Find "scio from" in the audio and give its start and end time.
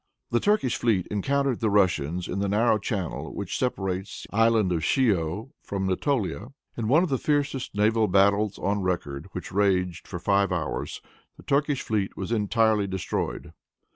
4.83-5.85